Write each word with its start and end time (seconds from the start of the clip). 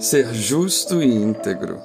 ser 0.00 0.32
justo 0.32 1.02
e 1.02 1.14
íntegro. 1.14 1.78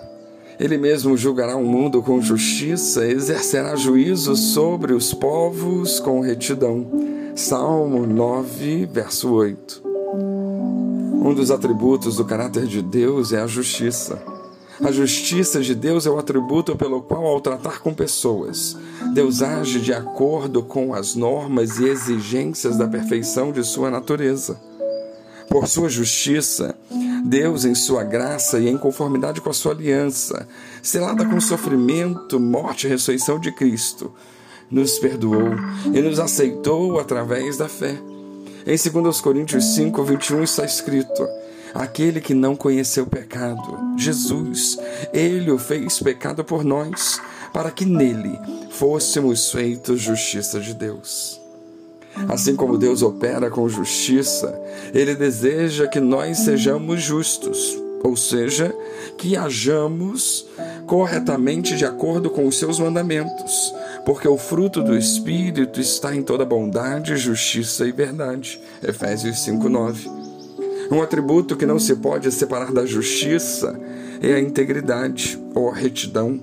Ele 0.58 0.78
mesmo 0.78 1.18
julgará 1.18 1.58
o 1.58 1.66
mundo 1.66 2.02
com 2.02 2.22
justiça, 2.22 3.06
exercerá 3.06 3.76
juízo 3.76 4.38
sobre 4.38 4.94
os 4.94 5.14
povos 5.14 6.00
com 6.00 6.22
retidão. 6.22 6.88
Salmo 7.36 8.08
9, 8.08 8.86
verso 8.86 9.34
8. 9.34 9.84
Um 9.84 11.34
dos 11.34 11.52
atributos 11.52 12.16
do 12.16 12.24
caráter 12.24 12.66
de 12.68 12.82
Deus 12.82 13.34
é 13.34 13.42
a 13.42 13.48
justiça. 13.48 14.18
A 14.82 14.94
justiça 14.94 15.60
de 15.62 15.76
Deus 15.76 16.06
é 16.06 16.10
o 16.10 16.18
atributo 16.18 16.74
pelo 16.78 17.02
qual, 17.02 17.26
ao 17.26 17.42
tratar 17.42 17.80
com 17.80 17.94
pessoas, 17.94 18.78
Deus 19.14 19.42
age 19.42 19.82
de 19.82 19.94
acordo 19.94 20.64
com 20.64 20.94
as 20.94 21.16
normas 21.16 21.80
e 21.80 21.86
exigências 21.86 22.78
da 22.78 22.88
perfeição 22.88 23.52
de 23.52 23.64
sua 23.64 23.92
natureza. 23.92 24.58
Por 25.50 25.68
sua 25.68 25.90
justiça, 25.90 26.76
Deus, 27.26 27.66
em 27.66 27.74
sua 27.74 28.04
graça 28.04 28.60
e 28.60 28.70
em 28.70 28.78
conformidade 28.78 29.42
com 29.42 29.50
a 29.50 29.54
sua 29.54 29.72
aliança, 29.72 30.48
selada 30.82 31.26
com 31.26 31.36
o 31.36 31.42
sofrimento, 31.42 32.40
morte 32.40 32.86
e 32.86 32.90
ressurreição 32.90 33.40
de 33.40 33.52
Cristo, 33.52 34.14
nos 34.70 35.00
perdoou 35.00 35.56
e 35.86 36.02
nos 36.02 36.20
aceitou 36.20 37.00
através 37.00 37.58
da 37.58 37.68
fé. 37.68 37.98
Em 38.68 38.78
2 38.78 39.22
Coríntios 39.22 39.74
5, 39.74 40.04
21 40.04 40.44
está 40.44 40.66
escrito: 40.66 41.28
Aquele 41.74 42.22
que 42.22 42.36
não 42.36 42.56
conheceu 42.56 43.08
pecado, 43.08 43.80
Jesus, 43.98 44.78
ele 45.12 45.50
o 45.50 45.58
fez 45.58 46.00
pecado 46.00 46.44
por 46.44 46.64
nós, 46.64 47.20
para 47.52 47.72
que 47.72 47.86
nele 47.86 48.40
fôssemos 48.70 49.52
feitos 49.52 50.00
justiça 50.00 50.60
de 50.60 50.76
Deus. 50.76 51.45
Assim 52.28 52.56
como 52.56 52.78
Deus 52.78 53.02
opera 53.02 53.50
com 53.50 53.68
justiça, 53.68 54.60
Ele 54.94 55.16
deseja 55.16 55.88
que 55.88 56.00
nós 56.00 56.40
sejamos 56.40 57.02
justos, 57.02 57.78
ou 58.04 58.16
seja, 58.16 58.74
que 59.18 59.36
hajamos 59.36 60.48
corretamente 60.86 61.76
de 61.76 61.86
acordo 61.86 62.30
com 62.30 62.46
os 62.48 62.58
seus 62.58 62.80
mandamentos, 62.80 63.74
porque 64.06 64.28
o 64.28 64.38
fruto 64.38 64.82
do 64.82 64.96
Espírito 64.96 65.80
está 65.80 66.16
em 66.16 66.22
toda 66.22 66.46
bondade, 66.46 67.18
justiça 67.18 67.86
e 67.88 67.92
verdade. 67.92 68.60
Efésios 68.84 69.40
5:9. 69.44 70.08
Um 70.92 71.02
atributo 71.02 71.56
que 71.56 71.66
não 71.66 71.80
se 71.80 71.96
pode 71.96 72.32
separar 72.32 72.72
da 72.72 72.86
justiça 72.86 73.80
é 74.22 74.34
a 74.34 74.40
integridade 74.40 75.40
ou 75.54 75.70
a 75.70 75.74
retidão. 75.74 76.40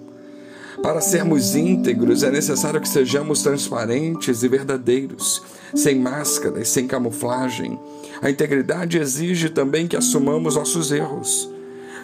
Para 0.82 1.00
sermos 1.00 1.54
íntegros, 1.54 2.24
é 2.24 2.30
necessário 2.30 2.80
que 2.80 2.88
sejamos 2.88 3.42
transparentes 3.42 4.42
e 4.42 4.48
verdadeiros, 4.48 5.40
sem 5.74 5.94
máscaras, 5.94 6.68
sem 6.68 6.88
camuflagem. 6.88 7.78
A 8.20 8.28
integridade 8.28 8.98
exige 8.98 9.48
também 9.48 9.86
que 9.86 9.96
assumamos 9.96 10.56
nossos 10.56 10.90
erros. 10.90 11.48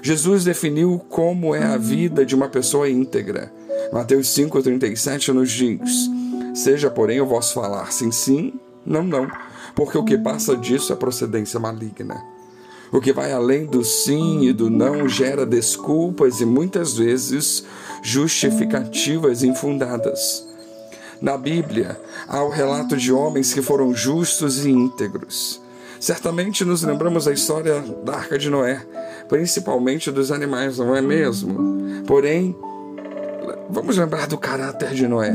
Jesus 0.01 0.45
definiu 0.45 1.05
como 1.09 1.57
é 1.57 1.65
a 1.65 1.77
vida 1.77 2.25
de 2.25 2.37
uma 2.37 2.49
pessoa 2.49 2.89
íntegra. 2.89 3.53
Mateus 3.93 4.29
5,37 4.29 5.33
nos 5.33 5.51
diz: 5.51 6.09
Seja, 6.55 6.89
porém, 6.89 7.21
o 7.21 7.27
vosso 7.27 7.55
falar 7.55 7.93
sim, 7.93 8.13
sim, 8.13 8.55
não, 8.87 9.03
não, 9.03 9.29
porque 9.75 9.99
o 9.99 10.05
que 10.05 10.17
passa 10.17 10.57
disso 10.57 10.93
é 10.93 10.97
procedência 10.97 11.59
maligna. 11.59 12.38
O 12.91 13.01
que 13.01 13.13
vai 13.13 13.33
além 13.33 13.67
do 13.67 13.85
sim 13.85 14.47
e 14.47 14.53
do 14.53 14.71
não 14.71 15.09
gera 15.09 15.45
desculpas 15.45 16.41
e 16.41 16.47
muitas 16.47 16.97
vezes 16.97 17.65
justificativas 18.03 19.43
infundadas. 19.43 20.47
Na 21.21 21.37
Bíblia, 21.37 22.01
há 22.29 22.43
o 22.45 22.49
relato 22.49 22.97
de 22.97 23.13
homens 23.13 23.53
que 23.53 23.61
foram 23.61 23.93
justos 23.93 24.65
e 24.65 24.71
íntegros. 24.71 25.61
Certamente 26.01 26.65
nos 26.65 26.83
lembramos 26.83 27.25
da 27.25 27.33
história 27.33 27.81
da 28.05 28.15
Arca 28.15 28.39
de 28.39 28.49
Noé, 28.49 28.81
principalmente 29.29 30.13
dos 30.13 30.31
animais, 30.31 30.79
não 30.79 30.95
é 30.95 31.03
mesmo? 31.03 32.05
Porém, 32.07 32.57
vamos 33.69 33.99
lembrar 33.99 34.29
do 34.29 34.39
caráter 34.39 34.91
de 34.91 35.09
Noé. 35.09 35.35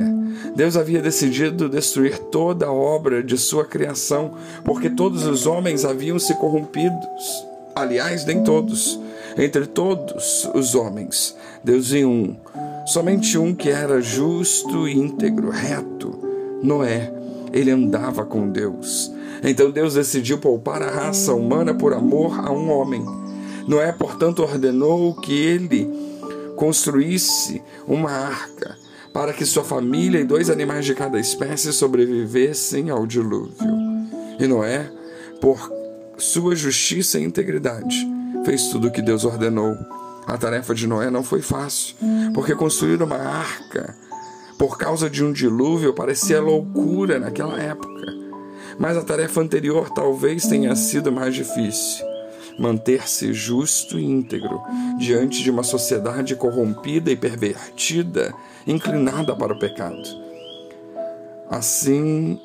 Deus 0.56 0.78
havia 0.78 1.02
decidido 1.02 1.68
destruir 1.68 2.18
toda 2.18 2.68
a 2.68 2.72
obra 2.72 3.22
de 3.22 3.38
sua 3.38 3.66
criação, 3.66 4.36
porque 4.64 4.90
todos 4.90 5.26
os 5.26 5.46
homens 5.46 5.84
haviam 5.84 6.18
se 6.18 6.34
corrompidos. 6.36 7.46
Aliás, 7.76 8.26
nem 8.26 8.44
todos. 8.44 9.00
Entre 9.38 9.66
todos 9.66 10.48
os 10.54 10.76
homens, 10.76 11.36
Deus 11.64 11.90
viu 11.90 12.08
um, 12.08 12.36
somente 12.86 13.38
um 13.38 13.54
que 13.56 13.70
era 13.70 14.00
justo, 14.00 14.88
íntegro, 14.88 15.50
reto, 15.50 16.20
Noé. 16.62 17.12
Ele 17.52 17.72
andava 17.72 18.26
com 18.26 18.50
Deus. 18.50 19.12
Então 19.44 19.72
Deus 19.72 19.96
decidiu 19.96 20.38
poupar 20.38 20.82
a 20.82 20.90
raça 20.90 21.34
humana 21.34 21.74
por 21.74 21.94
amor 21.94 22.40
a 22.40 22.52
um 22.52 22.70
homem. 22.70 23.04
Noé, 23.68 23.92
portanto, 23.92 24.44
ordenou 24.44 25.16
que 25.16 25.34
ele 25.34 25.90
construísse 26.56 27.62
uma 27.88 28.12
arca 28.12 28.78
para 29.12 29.34
que 29.34 29.46
sua 29.46 29.64
família 29.64 30.20
e 30.20 30.24
dois 30.24 30.50
animais 30.50 30.86
de 30.86 30.96
cada 30.96 31.20
espécie 31.20 31.74
sobrevivessem 31.74 32.90
ao 32.90 33.06
dilúvio. 33.06 33.56
E 34.40 34.48
Noé, 34.48 34.90
por 35.40 35.72
sua 36.18 36.56
justiça 36.56 37.20
e 37.20 37.24
integridade, 37.24 37.96
fez 38.46 38.70
tudo 38.70 38.88
o 38.88 38.92
que 38.92 39.02
Deus 39.02 39.26
ordenou. 39.26 39.76
A 40.26 40.38
tarefa 40.38 40.74
de 40.74 40.88
Noé 40.88 41.10
não 41.10 41.24
foi 41.24 41.42
fácil, 41.42 41.96
porque 42.34 42.56
construir 42.56 43.02
uma 43.02 43.18
arca 43.18 43.96
por 44.58 44.78
causa 44.78 45.10
de 45.10 45.24
um 45.24 45.34
dilúvio 45.34 45.94
parecia 45.94 46.40
loucura 46.42 47.20
naquela 47.20 47.60
época. 47.60 48.14
Mas 48.80 48.98
a 48.98 49.04
tarefa 49.04 49.42
anterior 49.42 49.90
talvez 49.90 50.46
tenha 50.46 50.76
sido 50.76 51.12
mais 51.12 51.36
difícil. 51.36 52.06
Manter-se 52.58 53.34
justo 53.34 54.00
e 54.00 54.06
íntegro 54.06 54.62
diante 54.98 55.44
de 55.44 55.50
uma 55.50 55.64
sociedade 55.64 56.36
corrompida 56.36 57.12
e 57.12 57.16
pervertida, 57.16 58.34
inclinada 58.66 59.36
para 59.36 59.54
o 59.54 59.60
pecado. 59.60 60.04
Assim 61.50 62.40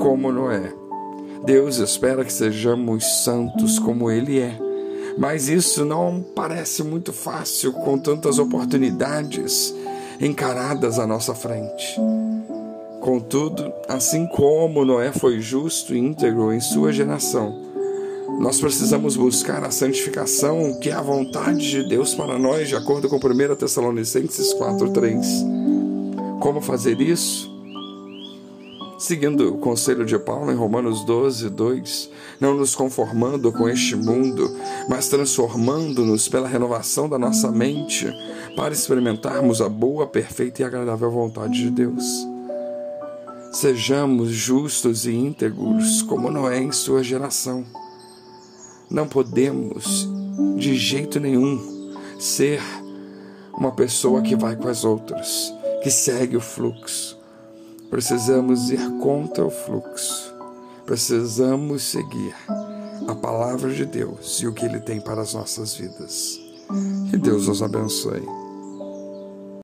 como 0.00 0.32
Noé, 0.32 0.72
Deus 1.44 1.78
espera 1.78 2.24
que 2.24 2.32
sejamos 2.32 3.04
santos 3.24 3.78
como 3.78 4.10
Ele 4.10 4.38
é. 4.40 4.58
Mas 5.18 5.48
isso 5.48 5.84
não 5.84 6.24
parece 6.34 6.82
muito 6.82 7.12
fácil 7.12 7.72
com 7.72 7.98
tantas 7.98 8.38
oportunidades 8.38 9.74
encaradas 10.20 10.98
à 10.98 11.06
nossa 11.06 11.34
frente. 11.34 11.98
Contudo, 13.00 13.72
assim 13.88 14.26
como 14.26 14.84
Noé 14.84 15.10
foi 15.12 15.40
justo 15.40 15.94
e 15.94 15.98
íntegro 15.98 16.52
em 16.52 16.60
sua 16.60 16.92
geração, 16.92 17.58
nós 18.38 18.60
precisamos 18.60 19.16
buscar 19.16 19.64
a 19.64 19.70
santificação 19.70 20.78
que 20.80 20.90
é 20.90 20.92
a 20.92 21.02
vontade 21.02 21.70
de 21.70 21.82
Deus 21.88 22.14
para 22.14 22.38
nós, 22.38 22.68
de 22.68 22.76
acordo 22.76 23.08
com 23.08 23.16
1 23.16 23.56
Tessalonicenses 23.56 24.54
4,3. 24.54 26.38
Como 26.40 26.60
fazer 26.60 27.00
isso? 27.00 27.59
Seguindo 29.00 29.54
o 29.54 29.56
conselho 29.56 30.04
de 30.04 30.18
Paulo 30.18 30.52
em 30.52 30.54
Romanos 30.54 31.02
12, 31.06 31.48
2, 31.48 32.10
não 32.38 32.54
nos 32.54 32.74
conformando 32.74 33.50
com 33.50 33.66
este 33.66 33.96
mundo, 33.96 34.54
mas 34.90 35.08
transformando-nos 35.08 36.28
pela 36.28 36.46
renovação 36.46 37.08
da 37.08 37.18
nossa 37.18 37.50
mente, 37.50 38.06
para 38.54 38.74
experimentarmos 38.74 39.62
a 39.62 39.70
boa, 39.70 40.06
perfeita 40.06 40.60
e 40.60 40.64
agradável 40.66 41.10
vontade 41.10 41.54
de 41.54 41.70
Deus. 41.70 42.04
Sejamos 43.50 44.28
justos 44.32 45.06
e 45.06 45.14
íntegros, 45.14 46.02
como 46.02 46.30
Noé 46.30 46.58
em 46.58 46.70
sua 46.70 47.02
geração. 47.02 47.64
Não 48.90 49.08
podemos, 49.08 50.06
de 50.58 50.76
jeito 50.76 51.18
nenhum, 51.18 51.94
ser 52.18 52.60
uma 53.54 53.72
pessoa 53.72 54.20
que 54.20 54.36
vai 54.36 54.56
com 54.56 54.68
as 54.68 54.84
outras, 54.84 55.50
que 55.82 55.90
segue 55.90 56.36
o 56.36 56.40
fluxo 56.40 57.18
Precisamos 57.90 58.70
ir 58.70 58.80
contra 59.00 59.44
o 59.44 59.50
fluxo. 59.50 60.32
Precisamos 60.86 61.82
seguir 61.82 62.34
a 63.08 63.14
palavra 63.14 63.72
de 63.74 63.84
Deus 63.84 64.40
e 64.40 64.46
o 64.46 64.52
que 64.52 64.64
Ele 64.64 64.78
tem 64.78 65.00
para 65.00 65.22
as 65.22 65.34
nossas 65.34 65.74
vidas. 65.74 66.40
Que 67.10 67.16
Deus 67.16 67.48
nos 67.48 67.62
abençoe. 67.62 68.22